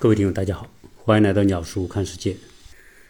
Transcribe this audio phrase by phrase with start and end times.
[0.00, 0.66] 各位听友，大家好，
[0.96, 2.34] 欢迎来到鸟叔看世界。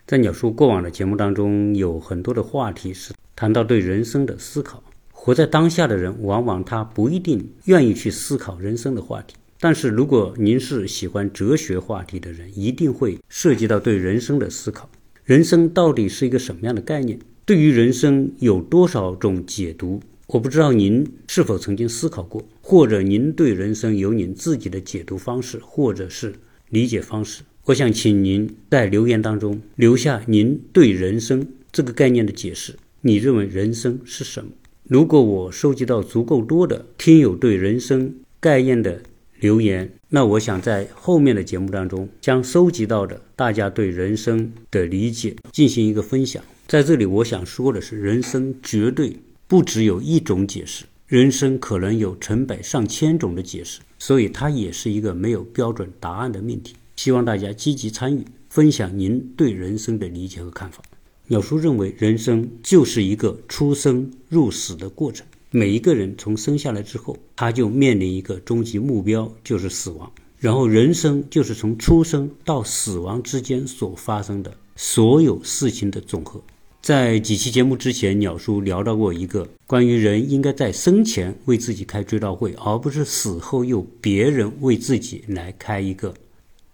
[0.09, 4.83] 在鸟叔过往的节目当中，有很多的话题是谈到对人生的思考。
[5.13, 9.37] 活在当下的人，往往他不一定愿意去思考人生的话题。
[9.61, 14.91] 但是如果您是喜欢哲学话题的人，一定会涉及到对人生的思考。
[15.23, 17.17] 人生到底是一个什么样的概念？
[17.45, 20.03] 对于人生有多少种解读？
[20.27, 26.35] 我不知道您是否曾经思考过，或者您对人生有您自己的解读方式，或者是。
[26.71, 32.75] 理解方式，我想请您在留言当中留下您对人生这个概念的解释。
[33.03, 34.51] 你认为人生是什么？
[34.85, 39.03] 如果我收集到足够多的听友对人生概念的
[39.41, 46.43] 留言，那我想在后面的节目当中将收集到的大家对人生的理解进行一个分享。
[46.67, 49.17] 在这里，我想说的是，人生绝对
[49.49, 53.81] 不只有一种解释，人生可能有成百上千种的解释。
[54.01, 60.83] 所以它也是一个没有标准答案的命题，希望大家积极参与，分享您对人生的理解和看法。
[61.29, 65.25] 鸟叔认为，人生就是一个出生入死的过程。
[65.53, 70.11] 每一个人从生下来之后，他就面临一个终极目标，就是死亡。
[70.39, 76.43] 然后，人生就是从出生到死亡之间所发生的所有事情的总和。
[76.83, 86.15] 在几期节目之前，鸟叔聊到过一个关于人应该在生前为自己开追悼会，而不是死后又别人为自己来开一个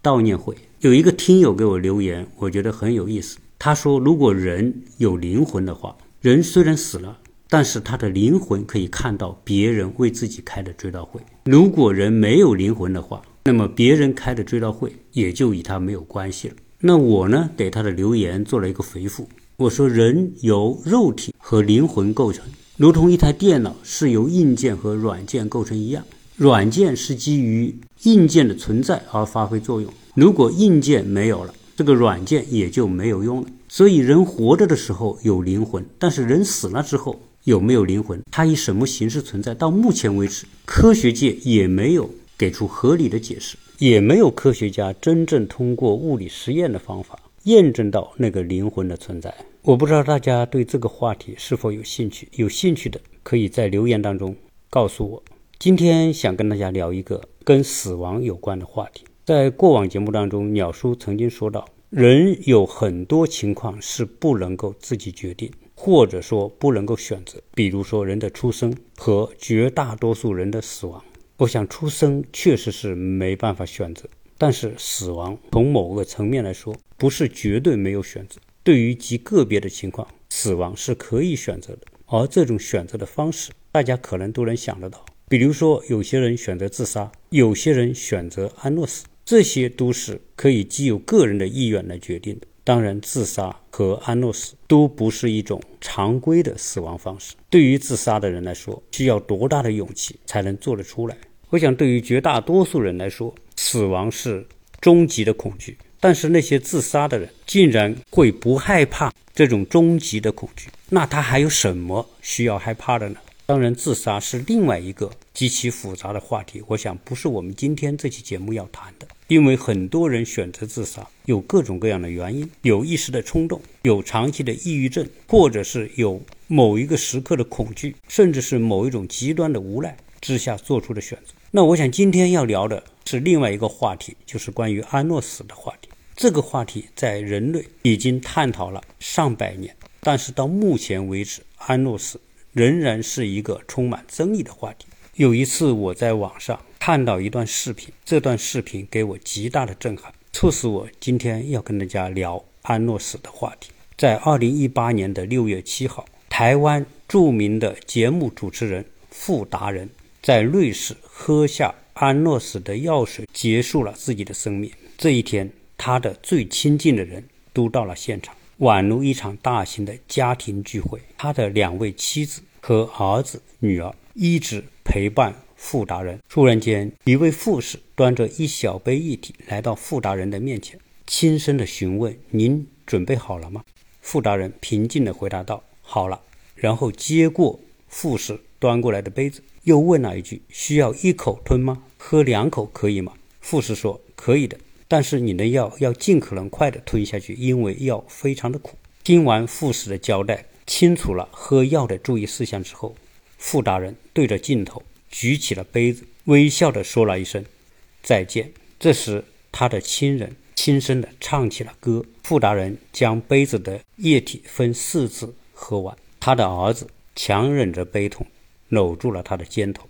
[0.01, 0.55] 悼念会。
[0.79, 3.37] 有一个听友给我留言，我觉得很有意思。
[3.59, 11.19] 他说：“如果人有灵魂的话，人虽然死了，但是他的灵魂可以看到别人为自己开的追悼会。
[11.43, 19.27] 如果人没有灵魂的话，那么别人开的追悼会也就与他没有关系了。”那我呢，给他的留言做了一个回复。
[19.59, 26.05] 我说，人由肉体和灵魂构成，如同一台电脑是由硬件和软件构成一样。
[26.35, 29.91] 软件是基于硬件的存在而发挥作用。
[30.13, 33.47] 如果硬件没有了，这个软件也就没有用了。
[33.67, 38.21] 所以，人活着的时候有灵魂，但是人死了之后有没有灵魂？
[38.29, 39.55] 它以什么形式存在？
[39.55, 47.17] 到目前为止，科学界也没有给出合理的解释，也没有科学家真正通过物理实验的方法。
[47.43, 49.33] 验证到那个灵魂的存在，
[49.67, 52.29] 我不知道大家对这个话题是否有兴趣？
[52.37, 54.33] 有兴趣的可以在留言当中
[54.69, 55.21] 告诉我。
[55.59, 59.03] 今天想跟大家聊一个跟死亡有关的话题。
[59.25, 67.37] 在过往节目当中，鸟叔曾经说到，人有很多情况是不能够自己决定，或者说不能够选择。
[67.53, 71.03] 比如说人的出生和绝大多数人的死亡。
[71.35, 74.07] 我想出生确实是没办法选择。
[74.37, 78.39] 但是死亡从某个层面来说，不是绝对没有选择。
[78.67, 81.83] 对于极个别的情况，死亡是可以选择的。
[82.05, 85.05] 而这种选择的方式，大家可能都能想得到。
[85.29, 92.47] 比如说，有些人选择自杀，有些人选择安乐死，这些都是可以基于个人的意愿来决定的。
[92.65, 97.35] 当然，自杀和安乐死都不是一种常规的死亡方式。
[97.49, 101.17] 对于自杀的人来说，需要多大的勇气才能做得出来？
[101.51, 104.45] 我想，对于绝大多数人来说，死亡是
[104.81, 105.77] 终极的恐惧。
[105.99, 113.15] 但是那些自杀的人竟然会不害怕这种终极的恐惧，那他还有什么需要害怕的呢？
[113.45, 116.61] 当然，自杀是另外一个极其复杂的话题。
[116.67, 119.07] 我想，不是我们今天这期节目要谈的。
[119.27, 129.95] 因为很多人选择自杀，有各种各样的原因：有一时的冲动，有长期的抑郁症，或者是有某一个时刻的恐惧，甚至是某一种极端的无奈。
[130.19, 131.33] 之下做出的选择。
[131.51, 135.86] 那我想今天要聊的是另外一个话题，就是关于安乐死的话题。
[136.17, 142.19] 这个话题在人类已经探讨了上百年，但是到目前为止，安乐死
[142.53, 144.87] 仍然是一个充满争议的话题。
[145.13, 153.69] 有一次我在网上看到一段视频，这段视频给我极大的震撼，促使我今天要跟大家聊安乐死的话题。
[153.95, 159.87] 在二零一八年的六月七号，台湾著名的节目主持人傅达人。
[160.23, 164.71] 在瑞士喝下安乐死的药水，结束了自己的生命。
[164.97, 167.23] 这一天，他的最亲近的人
[167.53, 170.99] 都到了现场，宛如一场大型的家庭聚会。
[171.17, 176.19] 他的两位妻子和儿子、女儿一直陪伴傅达人。
[176.27, 183.63] 突然间，一位护士端着一小杯液体来到傅达人的面前，轻声的询问：“您准备好了吗？”
[184.01, 186.21] 傅达人平静地回答道：“好了。”
[186.55, 189.43] 然后接过护士端过来的杯子。
[189.63, 191.83] 又问了一句：“需要一口吞吗？
[191.97, 193.13] 喝两口可以吗？”
[193.43, 194.57] 护士说：“可以的，
[194.87, 202.95] 但是你的药要尽可能快的吞下去，因为药非常的苦。”听完护士的交代，清楚了喝药的注意事项之后，
[203.37, 207.43] 傅大人对着镜头举起了杯子，微笑的说了一声
[208.03, 208.51] “再见”。
[208.79, 212.03] 这时，他的亲人轻声地唱起了歌。
[212.23, 218.27] 傅达人将杯子的液体分四次喝完，他的儿子强忍着悲痛，
[218.67, 219.87] 搂住了他的肩头，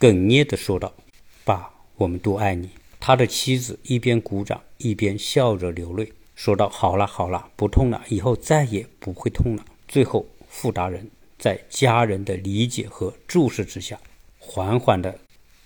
[0.00, 0.92] 哽咽地说道
[1.46, 2.70] ：“爸，我们都爱你。”
[3.06, 11.08] 他的妻子一边鼓掌，一边笑着流泪，说道：“好了好了，不痛了，以后再也不会痛了。”最后，傅达人
[11.38, 13.96] 在家人的理解和注视之下，
[14.40, 15.20] 缓缓地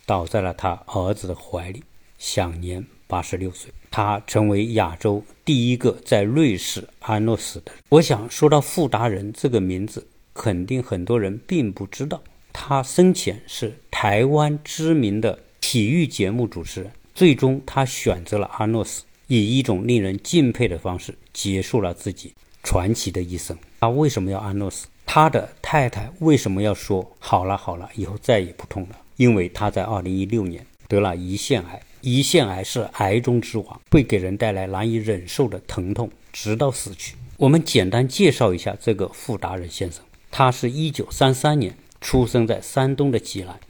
[0.05, 1.83] 倒在了他儿子的怀里，
[2.19, 3.73] 享年八十六岁。
[3.91, 7.83] 他成为亚洲第一个在瑞士安乐死的人。
[7.89, 12.23] 我想说到傅达人这个名字，肯定很多人并不知道，
[12.53, 16.93] 他生前是台湾知名的体育节目主持人。
[17.21, 22.33] 最终，他选择了安乐死，以一种令人敬佩的方式结束了自己
[22.63, 23.55] 传奇的一生。
[23.81, 24.87] 他为什么要安乐死？
[25.05, 28.97] 他的太太为什么要说好了好了，以后再也不痛了？
[29.19, 31.83] 因为他在二零一六年得了胰腺癌。
[32.01, 37.17] 胰腺癌是癌中之王，会给人带来难以忍受的疼痛，直到死去。
[37.37, 40.03] 我们简单介绍一下这个傅达人先生。
[40.31, 43.61] 他是一九三三年出生在山东的济南，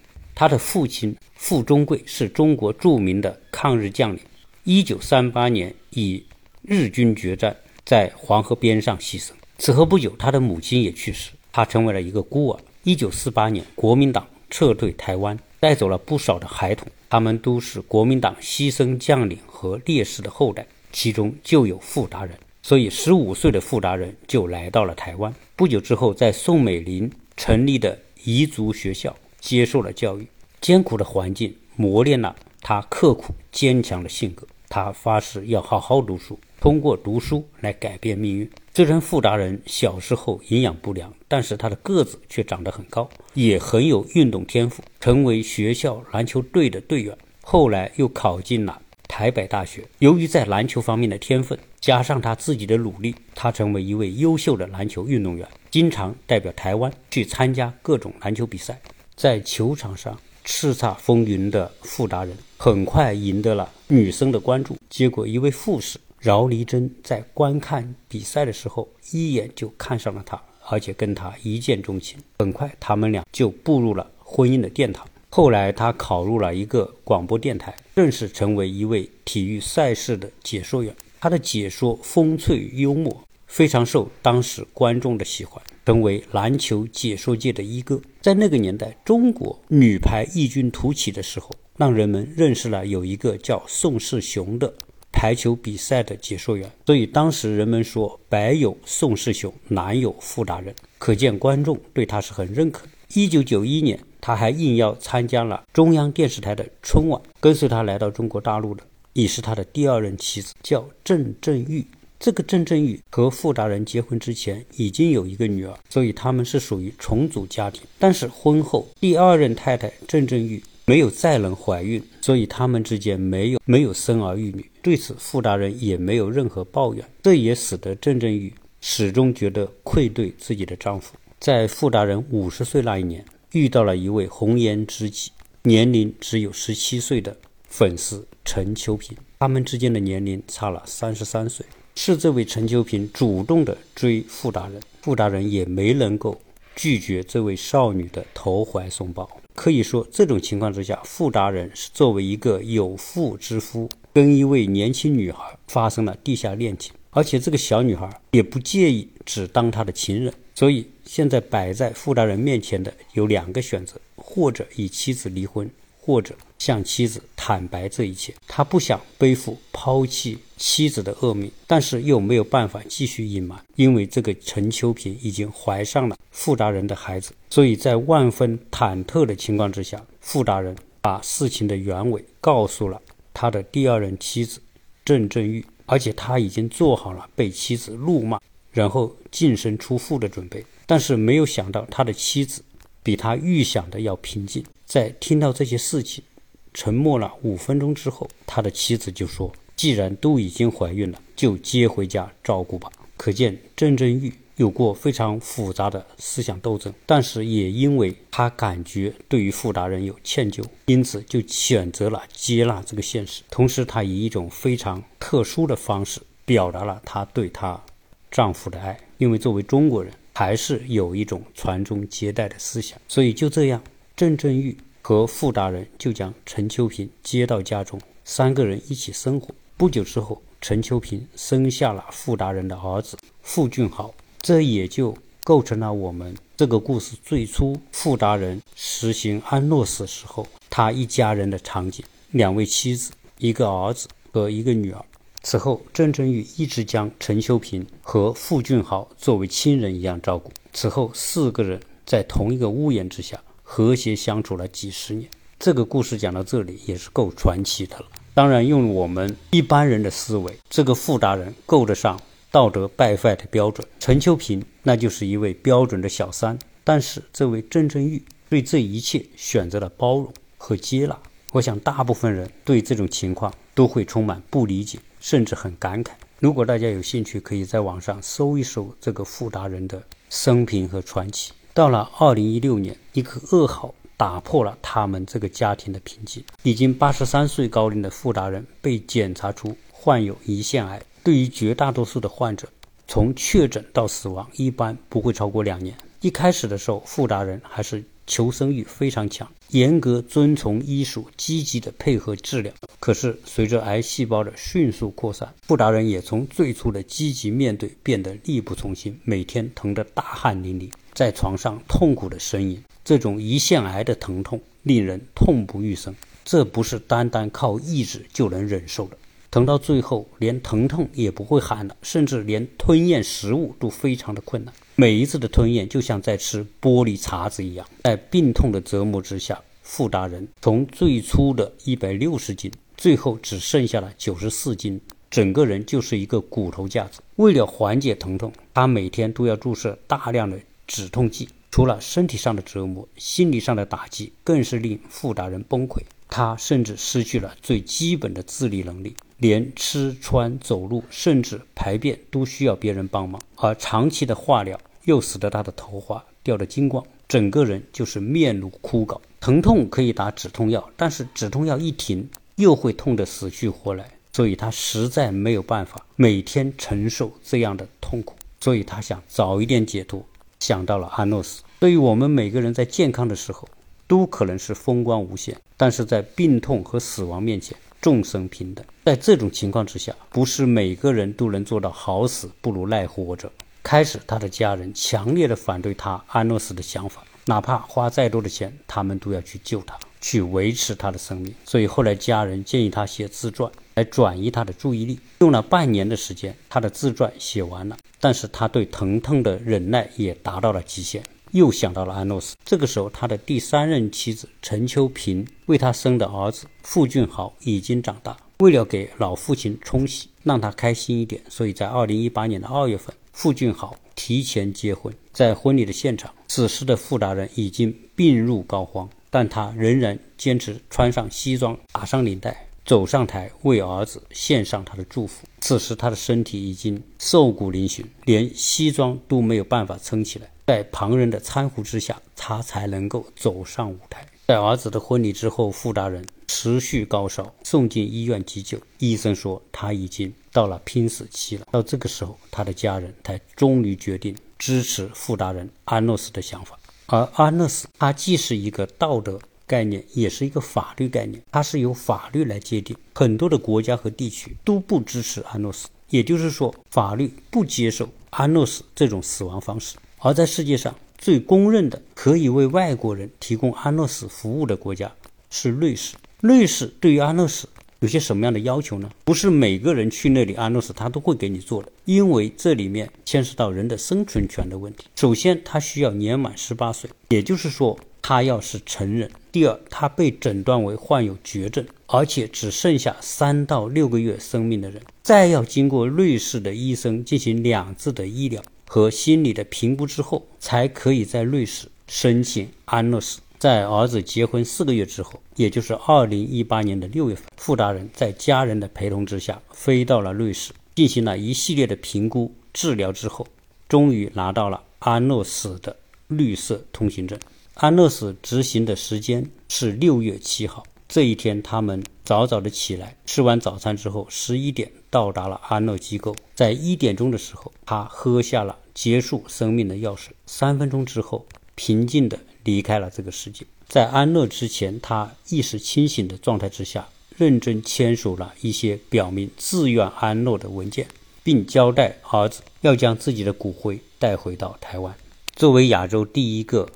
[0.40, 4.20] 他的父亲傅中贵是中国著名的抗日将领。
[4.64, 6.24] 一九三八年以
[6.62, 7.54] 日军决战
[7.84, 9.32] 在黄河边上牺牲。
[9.58, 12.60] 此后不久，他的母亲也去世，他成为了一个孤儿。
[12.84, 16.88] 一九四八年，国民党撤退台湾，带走了不少的孩童。
[17.10, 22.34] 他们都是国民党牺牲将领和烈士的后代，其中就有傅达人。
[22.62, 25.34] 所以，十五岁的傅达人就来到了台湾。
[25.54, 30.28] 不久之后，在宋美龄成立的彝族学校接受了教育。
[30.60, 34.46] 艰苦的环境磨练了他刻苦坚强的性格。
[34.68, 38.48] 他发誓要好好读书，通过读书来改变命运。
[38.72, 47.16] 虽然富达人小时候营养不良，但是他的个子却长得很高，也很有运动天赋，成为学校篮球队的队员。
[47.42, 49.82] 后来又考进了台北大学。
[49.98, 58.80] 由于在篮球方面的天分，加上他自己的努力，他成为一位优秀的篮球运动员，经常代表台湾去参加各种篮球比赛。
[59.20, 64.78] 在球场上叱咤风云的傅达人，很快赢得了女生的关注。
[64.88, 65.98] 结果，一位护士。
[66.18, 70.40] 饶黎珍在观看比赛的时候，一眼就看上了他，
[70.70, 72.18] 而且跟他一见钟情。
[72.38, 75.06] 很快，他们俩就步入了婚姻的殿堂。
[75.28, 80.96] 后来，他考入了一个广播电台，正式成为一位体育赛事的解说员。
[81.20, 88.00] 他的解说风趣幽默，非常受当时观众的喜欢，成为篮球解说界的一哥。
[88.20, 94.72] 在那个年代，中国女排异军突起的时候，让人们认识了有一个叫宋世雄的。
[95.12, 102.92] 排球比赛的解说员，所以当时人们说“白有宋世雄，南有傅达人”，可见观众对他是很认可的。
[103.14, 107.20] 一九九一年，他还应邀参加了中央电视台的春晚。
[107.40, 111.84] 跟随他来到中国大陆的，已是他的第二任妻子，叫郑振玉。
[112.20, 117.80] 这个郑振玉和傅达人结婚之前已经有一个女儿，所以他们是属于重组家庭。
[117.98, 120.62] 但是婚后，第二任太太郑振玉。
[120.86, 124.68] 没有再能怀孕，所以他们之间没有没有生儿育女。
[124.82, 131.14] 对此，傅达人也没有任何抱怨，这也使得郑振玉始终觉得愧对自己的丈夫。
[131.38, 135.30] 在傅达人五十岁那一年，遇到了一位红颜知己，
[135.62, 137.36] 年龄只有十七岁的
[137.68, 141.64] 粉丝陈秋萍，他们之间的年龄差了三十三岁。
[141.94, 146.40] 是这位陈秋萍主动的追傅大人，傅大人也没能够
[146.74, 149.28] 拒绝这位少女的投怀送抱。
[149.54, 160.32] 可以说，这种情况之下，傅达人是作为一个有妇之夫，跟一位年轻女孩发生了地下恋情，而且这个小女孩也不介意只当他的情人。
[160.54, 165.68] 所以，现在摆在傅达人面前的有两个选择：或者与妻子离婚，
[166.00, 166.34] 或者。
[166.58, 183.00] 向妻子坦白这一切，他不想背负抛弃妻子的恶名，但是又没有办法继续隐瞒，因为这个陈秋萍已经怀上了傅达人的孩子，所以在万分忐忑的情况之下，傅达人把事情的原委告诉了
[183.32, 184.60] 他的第二任妻子
[185.02, 188.38] 郑振玉，而且他已经做好了被妻子怒骂，
[188.70, 192.62] 然后净身出户的准备，但是没有想到他的妻子
[193.02, 196.24] 比他预想的要平静，在听到这些事情。
[196.72, 213.42] 沉默了五分钟之后，他的妻子就说：“既然都已经怀孕了，就接回家照顾吧。”可见郑振玉有过非常复杂的思想斗争，但是也因为他感觉对于傅达人有歉疚，因此就选择了接纳这个现实。
[213.50, 217.82] 同时，他以一种非常特殊的方式表达了他对她
[218.30, 222.98] 丈夫的爱，因为作为中国人，还是有一种传宗接代的思想。
[223.08, 223.82] 所以就这样，
[224.16, 224.76] 郑振玉。
[225.02, 229.48] 和傅达人就将陈秋萍接到家中，三个人一起生活。
[229.78, 245.02] 不久之后，陈秋平生下了傅达人的儿子傅俊豪，这也就构成了我们这个故事最初傅达人实行安乐死时候他一家人的场景：两位妻子、一个儿子和一个女儿。
[245.42, 250.52] 此后，郑振玉一直将陈秋平和傅俊豪作为亲人一样照顾。
[250.72, 255.28] 此后，四个人在同一个屋檐之下和谐相处了几十年。
[255.58, 258.04] 这个故事讲到这里也是够传奇的了。
[258.34, 262.20] 当然，用我们一般人的思维，这个傅达人够得上
[262.50, 263.86] 道德败坏的标准。
[263.98, 266.58] 陈秋平那就是一位标准的小三。
[266.84, 271.18] 但是，这位郑振玉对这一切选择了包容和接纳。
[271.52, 274.98] 我想，大部分人对这种情况都会充满不理解。
[275.20, 276.10] 甚至很感慨。
[276.40, 281.52] 如果大家有兴趣，可以在网上搜一搜这个富达人的生平和传奇。
[281.72, 286.42] 到了二零一六年，一个噩耗打破了他们这个家庭的平静。
[286.64, 291.00] 已经八十三岁高龄的富达人被检查出患有胰腺癌。
[291.22, 292.66] 对于绝大多数的患者，
[293.06, 295.96] 从确诊到死亡一般不会超过两年。
[296.20, 298.02] 一开始的时候，富达人还是。
[298.26, 302.72] 求生欲非常强，严格遵从医嘱，积极的配合治疗。
[302.98, 312.82] 可是随着癌细胞的迅速扩散，傅达人也从最初的积极面对变得力不从心，每天疼得大汗淋漓，在床上痛苦的呻吟。
[313.02, 319.16] 这种胰腺癌的疼痛令人痛不欲生，这不是单单靠意志就能忍受的。
[319.50, 324.72] 疼到最后，连疼痛也不会喊了，甚至连吞咽食物都非常的困难。
[325.00, 337.22] 每一次的吞咽就像在吃玻璃碴子一样，在病痛的折磨之下，傅达人从最初的一百六十斤，最后只剩下了九十四斤，整个人就是一个骨头架子。
[337.36, 341.48] 为了缓解疼痛，他每天都要注射大量的止痛剂。
[341.70, 346.02] 除了身体上的折磨，心理上的打击更是令傅达人崩溃。
[346.28, 349.16] 他甚至失去了最基本的自理能力。
[349.38, 359.20] 连吃穿走路，甚至排便都需要别人帮忙，而长期的化疗又使得他的头发掉得精光，整个人就是面如枯槁。
[359.40, 370.24] 疼痛可以打止痛药，但是止痛药一停，又会痛得死去活来，所以他实在没有办法每天承受这样的痛苦，所以他想早一点解脱，
[370.58, 371.62] 想到了安乐死。
[371.78, 373.68] 对于我们每个人在健康的时候，
[374.06, 377.76] 都可能是风光无限，但是在病痛和死亡面前。
[378.00, 383.52] 众生平等，在这种情况之下，不是每个人都能做到好死不如赖活着。
[383.82, 391.54] 开始，他的家人强烈的反对他安乐死的想法，哪怕花再多的钱，他们都要去救他，去维持他的生命。
[391.64, 401.22] 所以后来家人建议他写自传来转移他的注意力，用了半年的时间，他的自传写完了，但是他对疼痛的忍耐也达到了极限。
[401.52, 402.54] 又想到了安乐死。
[402.64, 408.36] 这个时候，他的第三任妻子陈秋平为他生的儿子傅俊豪已经长大。
[408.58, 415.10] 为了给老父亲冲喜，让他开心一点，所以在二零一八年的二月份，傅俊豪提前结婚。
[415.32, 425.46] 在婚礼的现场，此时的傅达人已经病入膏肓，但他仍然坚持穿上西装，打上领带，走上台为儿子献上他的祝福。
[425.62, 430.46] 此时，他的身体已经瘦骨嶙峋，连西装都没有办法撑起来。
[430.66, 434.26] 在旁人的搀扶之下，他才能够走上舞台。
[434.50, 438.80] 在儿子的婚礼之后，傅达人持续高烧，送进医院急救。
[438.98, 441.64] 医生说他已经到了拼死期了。
[441.70, 446.76] 到这个时候，他的家人才终于决定支持傅达人安乐死的想法。
[447.06, 449.38] 而安乐死，它既是一个道德
[449.68, 452.96] 概念，也是一个法律概念，它是由法律来界定。
[453.14, 459.96] 很多的国家和地区都不支持安乐死，也就是说，法律不接受安乐死这种死亡方式。
[460.18, 465.12] 而在世界上最公认的可以为外国人提供安乐死服务的国家
[465.50, 466.16] 是瑞士。
[466.40, 469.10] 瑞士对于安乐死有些什么样的要求呢？
[469.26, 475.04] 不是每个人去那里安乐死他都会给你做的，因为这里面牵涉到人的生存权的问题。
[475.14, 479.30] 首先，他需要年满十八岁，也就是说他要是成人。
[479.52, 488.62] 第二，他被诊断为患有绝症，而且只剩下三到六个月生命的人，再要经过瑞士的医生进行两次的医疗。
[488.92, 493.38] 和心理的评估之后，才可以在瑞士申请安乐死。
[493.56, 503.46] 在儿子结婚四个月之后，也就是二零一八年的六月份，傅大人在家人的陪同之下飞到了瑞士，进行了一系列的评估治疗之后，
[503.88, 505.94] 终于拿到了安乐死的
[506.26, 507.38] 绿色通行证。
[507.74, 510.82] 安乐死执行的时间是六月七号。
[511.12, 516.36] 这一天，他们早早的起来，吃完早餐之后，十一点到达了安乐机构。
[516.54, 520.32] 在一点钟的时候，他喝下了结束生命的药水。
[520.46, 523.66] 三分钟之后，平静的离开了这个世界。
[523.88, 531.08] 在安乐之前，他意识清醒的状态之下，认真签署了一些表明自愿安乐的文件，
[531.42, 535.12] 并交代儿子要将自己的骨灰带回到台湾。
[535.56, 536.88] 作为亚洲第一个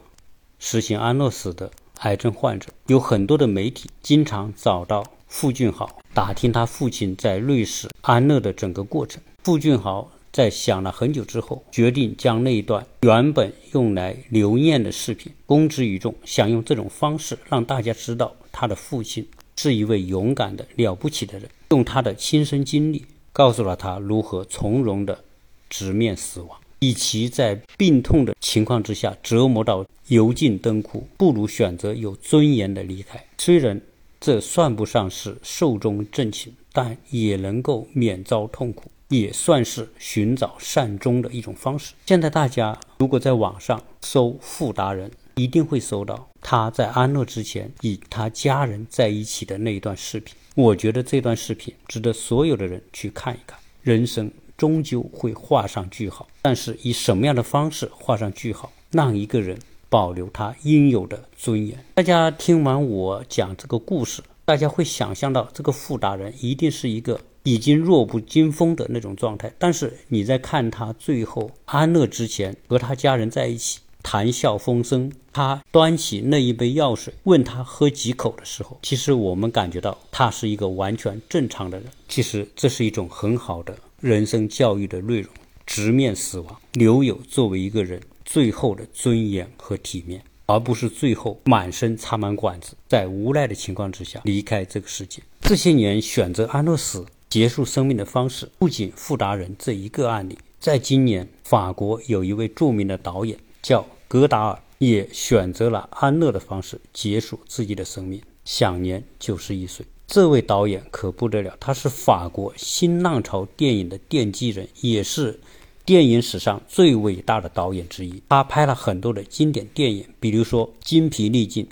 [0.60, 9.22] 实行安乐死的癌症患者，有很多的媒体经常找到傅俊豪，打听他父亲在瑞士安乐的整个过程。
[9.42, 25.24] 傅俊豪在想了很久之后，决定将那一段原本用来留念的视频公之于众，想用这种方式让大家知道他的父亲是一位勇敢的了不起的人，用他的亲身经历告诉了他如何从容的
[25.70, 26.58] 直面死亡。
[26.84, 33.24] 与其在病痛的情况之下折磨到油尽灯枯，不如选择有尊严的离开。
[33.38, 33.80] 虽然
[34.20, 41.94] 这算不上是寿终正寝，但也能够免遭痛苦，也算是寻找善终的一种方式。
[42.04, 50.34] 现在大家如果在网上搜富达人，一定会搜到他在安乐之前与他家人在一起的那一段视频。
[50.54, 53.58] 我觉得这段视频值得所有的人去看一看。
[53.82, 54.30] 人生。
[54.56, 59.58] 终究会画上句号，但是以什么样的方式画上句号，让一个人
[59.88, 61.84] 保留他应有的尊严？
[61.94, 69.52] 大家听完我讲这个故事，大家会想象到这个富达人一定是一个已经弱不禁风的那种状态。
[69.58, 81.88] 但是你在看他最后安乐之前和他家人在一起谈笑风生，他端起那一杯药水问他喝几口的时候，其实我们感觉到他是一个完全正常的人。
[82.08, 83.76] 其实这是一种很好的。
[84.04, 85.32] 人生教育的内容，
[85.64, 95.22] 直面死亡，留有作为一个人最后的尊严和体面，而不是最后满身插满管子，在无奈的情况之下离开这个世界。
[95.40, 109.86] 这些年选择安乐死结束生命的方式，不仅富达人这一个案例，在今年，法国有一位著名的导演叫戈达尔，也选择了安乐的方式结束自己的生命，享年九十一岁。
[110.06, 115.40] 这位导演可不得了，他是法国新浪潮电影的奠基人，也是
[115.84, 118.22] 电影史上最伟大的导演之一。
[118.28, 121.64] 他拍了很多的经典电影，比如说《精疲力尽》《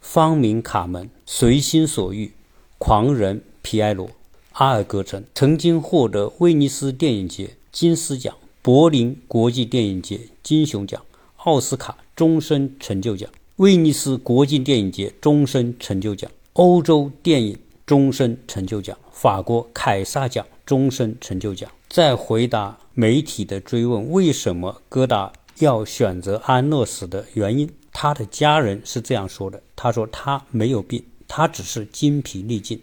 [0.00, 2.26] 芳名卡门》《随心所欲》
[2.78, 4.06] 《狂人皮埃罗》
[4.52, 11.00] 《阿尔戈城》，曾经获得威尼斯电影节金狮奖、柏林国际电影节金熊奖、
[11.36, 17.58] 奥斯卡终身成就奖、威尼斯国际电影节终身成就奖、欧洲电影。
[17.86, 21.70] 终身成就奖、法国凯撒奖终身成就奖。
[21.88, 32.82] 在回答媒体的追问，为什么戈达要选择安乐死的原因，他的家人是这样说的：“他说他没有病，他只是精疲力尽，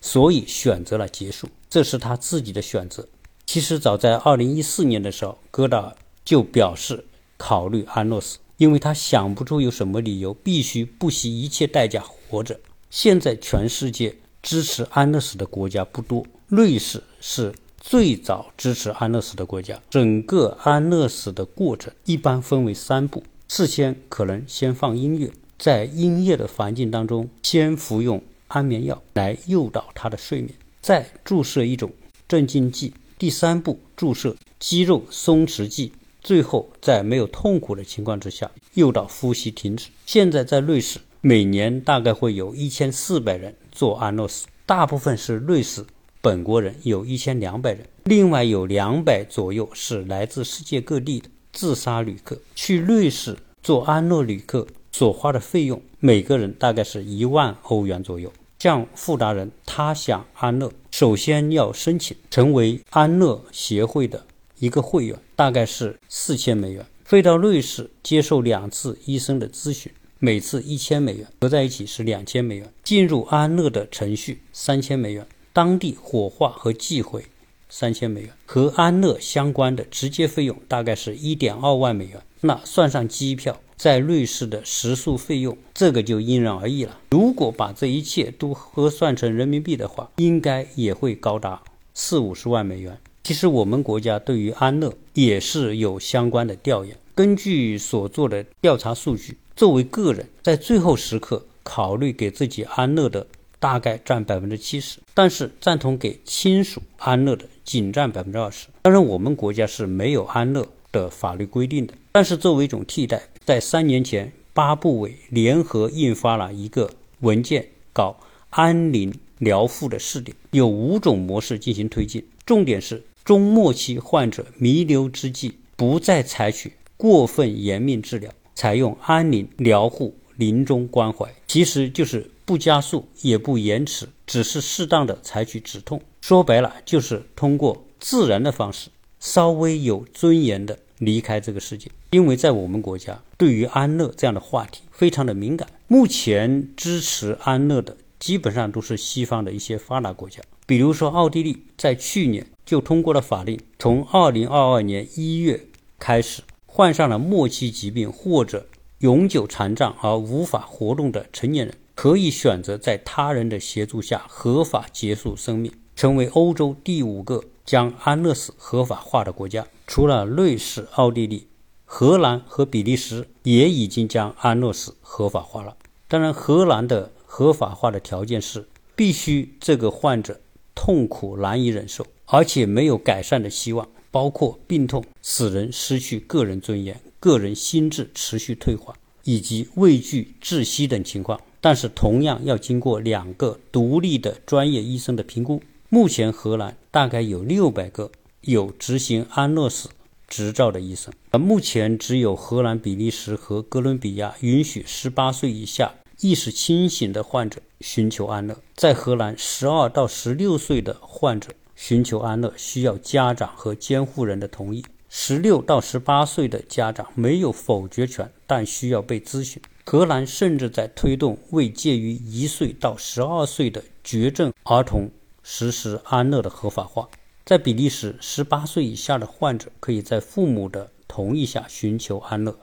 [0.00, 3.08] 所以选择了结束，这是他自己的选择。”
[3.44, 7.04] 其实早在2014年的时候，戈达就表示
[7.36, 12.60] 考虑安乐死，因为他想不出有什么理由必须不惜一切代价活着。
[12.88, 14.14] 现在全世界。
[14.44, 19.80] 支持安乐死的国家不多，瑞士是最早支持安乐死的国家。
[19.88, 31.90] 整个安乐死的过程一般分为三步：事先可能先放音乐，在音乐的环境当中先服用安眠药来诱导他的睡眠，再注射一种
[32.28, 39.88] 镇静剂；第三步注射肌肉松弛剂，最后在没有痛苦的情况之下诱导呼吸停止。
[40.04, 41.00] 现在在瑞士。
[41.26, 45.84] 每年大概会有一千四百人做安乐死，大部分是瑞士
[46.22, 52.38] 本国人，有一千两百人，另外有两百左右是来自世界各地的自杀旅客。
[52.54, 58.32] 去瑞士做安乐旅客所花的费用，每个人大概是一万欧元左右。
[58.60, 64.24] 像富达人，他想安乐，首先要申请成为安乐协会的
[64.58, 69.92] 一个会员，大概是四千美元，飞到瑞士接受两次医生的咨询。
[70.18, 72.72] 每次一千美元，合在一起是两千美元。
[72.82, 77.24] 进入安乐的程序三千美元，当地火化和寄回
[77.68, 82.22] 三千美元，和安乐相关的直接费用大概是一点二万美元。
[82.40, 87.00] 那算上机票，在瑞士的食宿费用，这个就因人而异了。
[87.10, 92.98] 如果把这一切都核算成人民币的话，应该也会高达四五十万美元。
[93.22, 99.38] 其实我们国家对于安乐也是有相关的调研，根据所做的调查数据。
[99.56, 103.24] 作为个人，在最后时刻考虑给自己安乐的
[103.60, 108.66] 大概占百分之七十，但是赞同给亲属安乐的仅占百分之二十。
[108.82, 116.90] 当然，我们国家是没有安乐的法律规定的，但是作为一种替代，在三年前，八部委联合印发了一个
[117.20, 118.16] 文件，搞
[118.50, 128.32] 安宁疗护的试点，有五种模式进行推进，重点是中末期患者弥留之际，不再采取过分严命治疗。
[128.54, 136.00] 采用安宁疗护、临终关怀，其实就是不加速也不延迟只是适当的采取止痛。
[136.20, 138.88] 说白了，就是通过自然的方式，
[139.20, 141.90] 稍微有尊严的离开这个世界。
[142.10, 145.68] 因为在我们国家，对于安乐这样的话题非常的敏感。
[145.88, 155.60] 目前支持安乐的，基本上都是西方的一些发达国家，比如说奥地利，在去年就通过了法令，从二零二二年一月
[155.98, 156.42] 开始，
[156.76, 158.66] 患上了末期疾病或者
[158.98, 165.72] 永久残障而无法活动的成年人，可以选择在他人的协助下合法结束生命。
[165.94, 169.64] 成为欧洲第五个将安乐死合法化的国家。
[169.86, 171.46] 除了瑞士、奥地利、
[171.84, 175.76] 荷兰和比利时也已经将安乐死合法化了。
[176.08, 180.40] 当然，荷兰的合法化的条件是必须这个患者
[180.74, 191.40] 痛苦难以忍受，而且没有改善的希望，包括病痛使人失去个人尊严、个人心智持续退化以及畏惧窒息等情况。
[191.60, 195.60] 但是，同样要经过两个独立的专业医生的评估。
[195.88, 199.88] 目前，荷兰大概有六百个有执行安乐死
[200.28, 201.12] 执照的医生。
[201.32, 208.56] 而目前，只有荷兰、比利时和哥伦比亚允许十八岁以下意识清醒的患者寻求安乐。
[208.76, 219.60] 在荷兰，十二到十六岁的患者寻求安乐需要家长和监护人的同意；十六到十八岁的家长没有否决权，但需要被咨询。
[219.86, 225.10] 荷兰甚至在推动为介于一岁到十二岁的绝症儿童。
[225.46, 227.06] 实施安乐的合法化，
[227.44, 232.56] 在比利时，十八岁以下的患者可以在父母的同意下寻求安乐。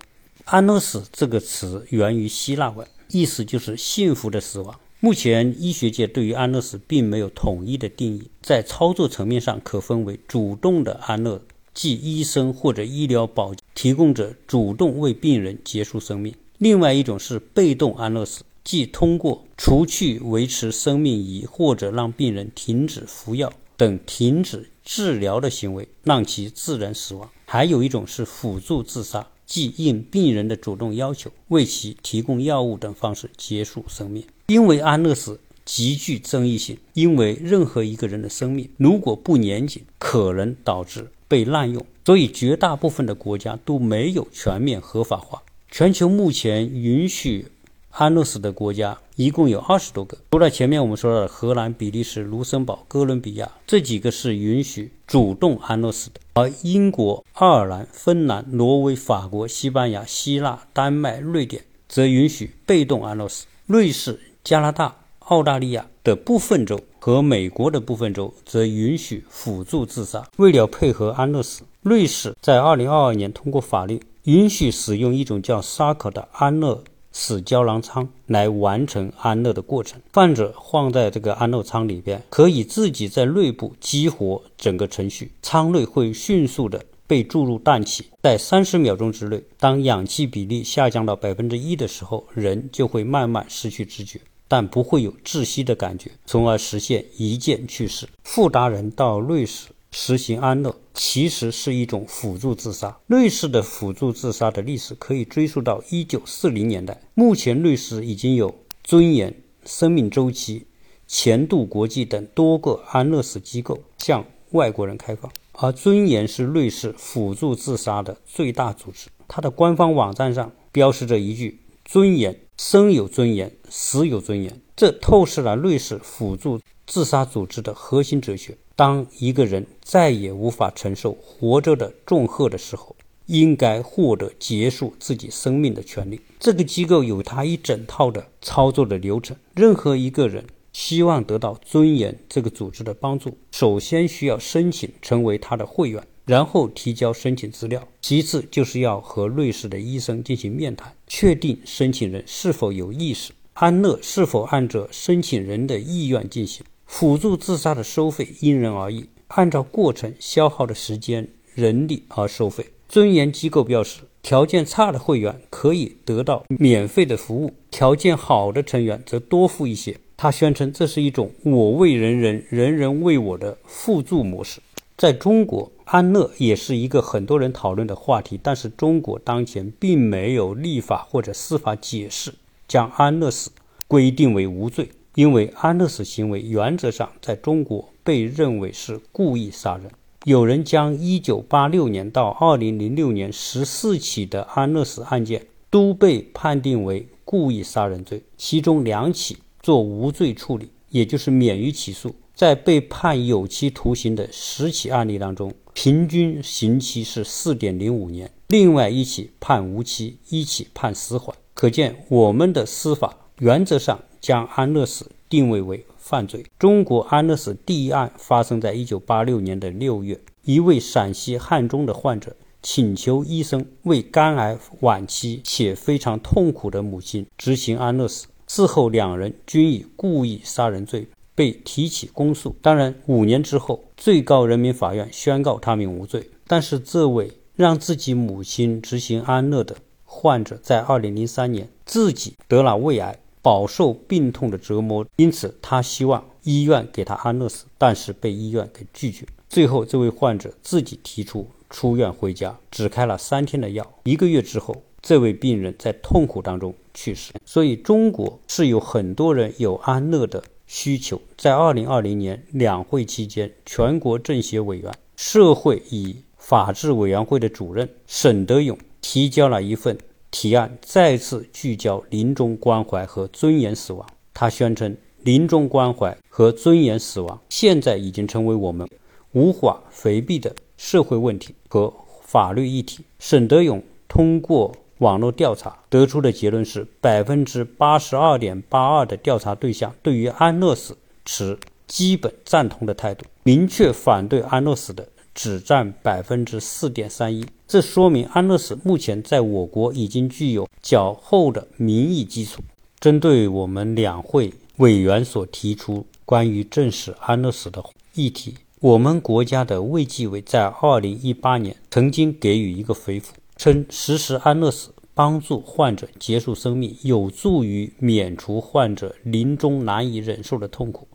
[0.45, 4.80] 安乐死这个词源于希腊文，意思就是幸福的死亡。
[5.03, 11.41] 目前，医学界对于安乐死并没有统一的定义，在操作层面上可分为主动的安乐，
[11.73, 18.43] 即医生或者医疗保提供者主动为病人结束生命；另外一种是被动安乐死。
[18.63, 27.27] 即通过除去维持生命仪或者让病人停止服药等停止治疗的行为，让其自然死亡。
[27.47, 34.23] 还有一种是辅助自杀，即应病人的主动要求，为其提供药物等方式结束生命。
[34.51, 45.41] 因为安乐死极具争议性，因为任何一个人的生命如果不严谨，可能导致被滥用，所以绝大部分的国家都没有全面合法化。
[45.69, 47.47] 全球目前允许。
[47.93, 63.45] 安乐死的国家一共有二十多个，除了前面我们说的荷兰、比利时、卢森堡、哥伦比亚这几个是允许主动安乐死的，而英国、爱尔兰、芬兰、挪威、法国、西班牙、希腊、丹麦、瑞典则允许被动安乐死。
[63.65, 70.27] 瑞士、加拿大、澳大利亚的部分州和美国的部分州则允许辅助自杀。
[70.38, 76.84] 为了配合安乐死，瑞士在2022年通过法律，允许使用一种叫沙可的安乐。
[77.13, 79.99] 死胶囊舱来完成安乐的过程。
[80.13, 98.05] 患者放在这个安乐舱里边，可以自己在内部激活整个程序，舱内会迅速的被注入氮气，在三十秒钟之内，当氧气比例下降到百分之一的时候，人就会慢慢失去知觉，但不会有窒息的感觉，从而实现一键去世。
[98.21, 99.69] 富达人到瑞士。
[99.93, 102.97] 实行安乐其实是一种辅助自杀。
[103.07, 107.01] 瑞士的辅助自杀的历史可以追溯到一九四零年代。
[107.13, 109.33] 目前，瑞士已经有尊严、
[109.65, 110.65] 生命周期、
[111.07, 115.31] 前度国际等多个安乐死机构向外国人开放。
[115.53, 128.56] 而尊严是瑞士辅助自杀的最大组织，它的官方网站上标示着一句：“尊严，生有尊严，死有尊严。”这透视了瑞士辅助自杀组织的核心哲学。
[128.76, 132.95] 当一个人再也无法承受活着的重荷的时候，
[133.26, 136.21] 应该获得结束自己生命的权利。
[136.39, 139.36] 这个机构有它一整套的操作的流程。
[139.56, 147.88] 任何一个人希望得到尊严这个组织的帮助，首先需要申请成为他的会员，然后提交申请资料。
[148.01, 156.65] 其次就是要和瑞士的医生进行面谈，确定申请人是否有意识，安乐是否按照申请人的意愿进行。
[156.86, 162.65] 辅助自杀的收费因人而异，按照过程消耗的时间、人力而收费。
[162.89, 169.95] 尊严机构表示，条件差的会员可以得到免费的服务，条件好的成员则多付一些。
[170.17, 174.60] 他宣称，这是一种“我为人人，人人为我”的互助模式。
[174.97, 182.34] 在中国，安乐也是一个很多人讨论的话题，但是中国当前并没有立法或者司法解释
[182.67, 183.51] 将安乐死
[183.88, 184.89] 规定为无罪。
[185.15, 189.91] 因为安乐死行为原则上在中国被认为是故意杀人。
[190.23, 202.15] 有人将1986年到2006年14起的安乐死案件都被判定为故意杀人罪，其中两起做无罪处理，也就是免于起诉。
[202.36, 208.32] 在被判有期徒刑的十起案例当中，平均刑期是四点零五年。
[208.48, 211.36] 另外一起判无期，一起判死缓。
[211.54, 216.46] 可见我们的司法原则上将安乐死定位为犯罪。
[216.58, 228.28] 中国安乐死第一案发生在一九八六年的六月，一位陕西汉中的患者请求医生为肝癌晚期且非常痛苦的母亲执行安乐死。
[228.48, 231.08] 事后，两人均以故意杀人罪。
[231.34, 236.30] 被提起公诉，当然，五年之后，最高人民法院宣告他们无罪。
[236.46, 249.26] 但是，这位让自己母亲执行安乐的患者，在二零零三年自己得了胃癌，饱受病痛的折磨，因此他希望医院给他安乐死，但是被医院给拒绝。
[249.48, 257.34] 最后，这位患者自己提出出院回家，只开了三天的药，一个月之后，这位病人在痛苦当中去世。
[257.46, 260.44] 所以，中国是有很多人有安乐的。
[260.73, 269.97] 需求在二零二零年两会期间，全国政协委员、社会与法制委员会的主任沈德勇提交了一份
[270.31, 274.07] 提案，再次聚焦临终关怀和尊严死亡。
[274.34, 278.88] 他宣称，临终关怀和尊严死亡现在已经成为我们
[279.34, 283.03] 无法回避的社会问题和法律议题。
[283.19, 284.73] 沈德勇通过。
[285.01, 297.43] 网络调查得出的结论是，百分之八十二点八二的调查对象对于安乐死持基本赞同的态度，明确反对安乐死的只占百分之四点三一。
[297.67, 302.61] 这说明安乐死目前在我国已经具有较厚的民意基础。
[302.99, 307.83] 针对我们两会委员所提出关于正视安乐死的
[308.13, 313.33] 议题，我们国家的卫计委在二零一八年曾经给予一个回复。
[313.62, 321.08] 称实施安乐死，帮助患者结束生命，有助于免除患者临终难以忍受的痛苦，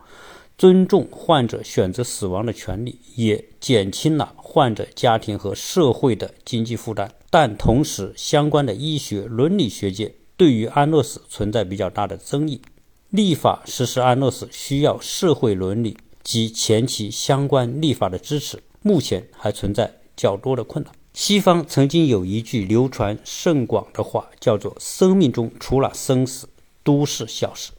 [0.57, 7.13] 尊重患者选择死亡的权利，也减轻了患者家庭和社会的经济负担。
[7.31, 12.63] 但同时，相关的医学伦理学界对于安乐死存在比较大的争议。
[13.11, 20.95] 立法实施安乐死需要社会伦理及前期相关立法的支持，目前还存在较多的困难。
[21.17, 26.47] 西方曾经有一句流传甚广的话，叫做“生命中除了生死，
[26.85, 27.73] 都是小事”。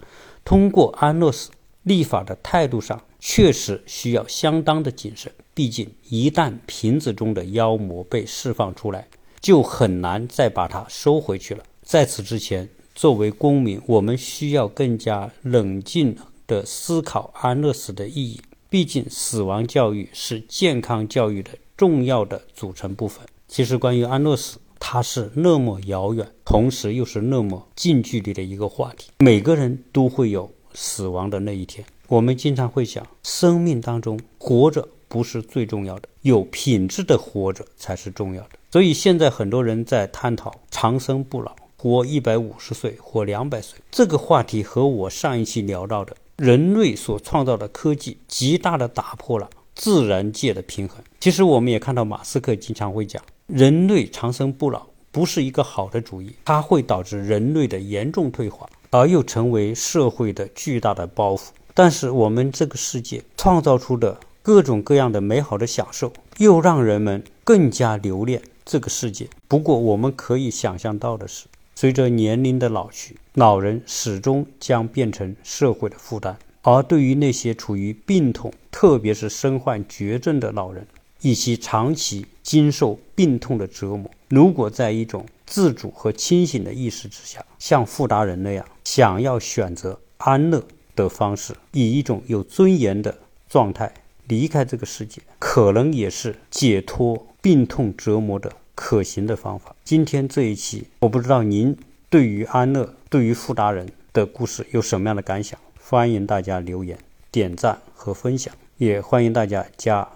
[0.43, 1.51] 通过安乐死
[1.83, 5.31] 立法的态度上，确实需要相当的谨慎。
[5.53, 9.07] 毕竟，一旦瓶子中的妖魔被释放出来，
[9.39, 11.63] 就很难再把它收回去了。
[11.83, 18.41] 在此之前，作为公民，我们需要更加冷静地思考安乐死的意义。
[18.67, 21.51] 毕竟，死亡教育是健康教育的。
[21.77, 23.23] 重要的组成部分。
[23.47, 29.11] 其实，关于安乐死，它是那么遥远，同时又是那么近距离的一个话题。
[29.19, 31.85] 每个人都会有死亡的那一天。
[32.07, 38.49] 我们经常会想，生命当中活着不是最重要的，有品质的活着才是重要的。
[38.71, 43.79] 所以，现在很多人在探讨长生不老，活一百五十岁，活两百岁。
[43.91, 49.49] 这个话题和我上一期聊到的人类所创造的科技，极大的打破了。
[49.77, 51.01] 自然界的平衡。
[51.19, 61.49] 其实我们也看到，马斯克经常会讲，人类长生不老不是一个好的主意，它会导致人类的严重退化，而又成为社会的巨大的包袱。
[61.73, 69.27] 但是我们这个世界创造出的各种各样的美好的享受，又让人们更加留恋这个世界。
[69.47, 76.37] 不过我们可以想象到的是，随着年龄的老去，老人始终将变成社会的负担。
[76.69, 80.85] 而对于那些处于病痛，特别是身患绝症的老人，
[81.21, 90.61] 以及长期经受病痛的折磨，如果在一种自主和清醒的意识之下，像富达人那样想要选择安乐
[90.93, 93.93] 的方式，以一种有尊严的状态
[94.27, 99.73] 离开这个世界，可能也是解脱病痛折磨的可行的方法。
[99.85, 101.77] 今天这一期，我不知道您
[102.09, 105.57] 对于安乐、对于富达人的故事有什么样的感想？
[105.89, 106.97] 欢迎大家留言、
[107.31, 110.09] 点赞和分享，也欢迎大家加